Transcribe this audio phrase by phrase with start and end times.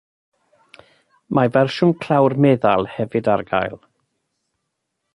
[1.39, 3.81] Mae fersiwn clawr meddal hefyd ar gael.